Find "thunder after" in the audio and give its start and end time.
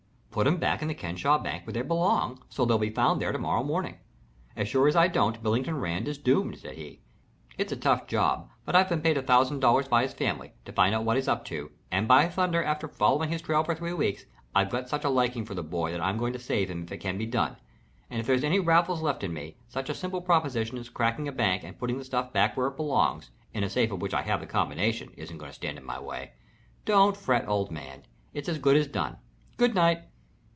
12.29-12.87